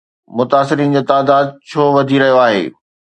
متاثرين 0.37 0.89
جو 0.95 1.01
تعداد 1.11 1.45
ڇو 1.69 1.83
وڌي 1.95 2.17
رهيو 2.21 2.37
آهي؟ 2.45 2.63